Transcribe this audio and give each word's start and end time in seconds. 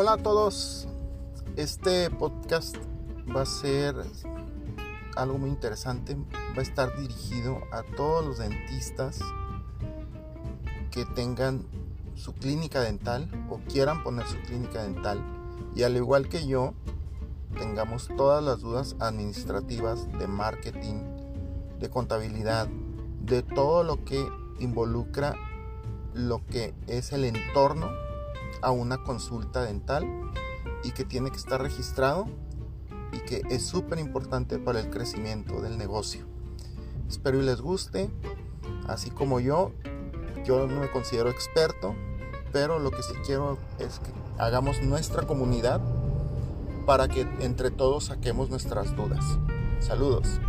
Hola 0.00 0.12
a 0.12 0.16
todos. 0.16 0.86
Este 1.56 2.08
podcast 2.08 2.76
va 3.34 3.42
a 3.42 3.46
ser 3.46 3.96
algo 5.16 5.38
muy 5.38 5.50
interesante. 5.50 6.16
Va 6.56 6.58
a 6.58 6.62
estar 6.62 6.96
dirigido 6.96 7.58
a 7.72 7.82
todos 7.82 8.24
los 8.24 8.38
dentistas 8.38 9.18
que 10.92 11.04
tengan 11.04 11.66
su 12.14 12.32
clínica 12.32 12.80
dental 12.80 13.28
o 13.50 13.58
quieran 13.68 14.04
poner 14.04 14.24
su 14.28 14.36
clínica 14.42 14.84
dental 14.84 15.20
y 15.74 15.82
al 15.82 15.96
igual 15.96 16.28
que 16.28 16.46
yo 16.46 16.74
tengamos 17.58 18.08
todas 18.16 18.40
las 18.40 18.60
dudas 18.60 18.94
administrativas 19.00 20.06
de 20.16 20.28
marketing, 20.28 21.02
de 21.80 21.90
contabilidad, 21.90 22.68
de 23.22 23.42
todo 23.42 23.82
lo 23.82 24.04
que 24.04 24.24
involucra 24.60 25.34
lo 26.14 26.46
que 26.46 26.72
es 26.86 27.12
el 27.12 27.24
entorno 27.24 28.07
a 28.62 28.70
una 28.70 29.02
consulta 29.02 29.62
dental 29.62 30.06
y 30.84 30.92
que 30.92 31.04
tiene 31.04 31.30
que 31.30 31.36
estar 31.36 31.60
registrado 31.60 32.26
y 33.12 33.18
que 33.20 33.42
es 33.50 33.66
súper 33.66 33.98
importante 33.98 34.58
para 34.58 34.80
el 34.80 34.90
crecimiento 34.90 35.60
del 35.60 35.78
negocio. 35.78 36.26
Espero 37.08 37.40
y 37.40 37.44
les 37.44 37.60
guste, 37.60 38.10
así 38.86 39.10
como 39.10 39.40
yo, 39.40 39.72
yo 40.44 40.66
no 40.66 40.80
me 40.80 40.90
considero 40.90 41.30
experto, 41.30 41.94
pero 42.52 42.78
lo 42.78 42.90
que 42.90 43.02
sí 43.02 43.14
quiero 43.24 43.58
es 43.78 43.98
que 43.98 44.10
hagamos 44.38 44.82
nuestra 44.82 45.26
comunidad 45.26 45.80
para 46.86 47.08
que 47.08 47.22
entre 47.40 47.70
todos 47.70 48.04
saquemos 48.06 48.50
nuestras 48.50 48.94
dudas. 48.96 49.24
Saludos. 49.80 50.40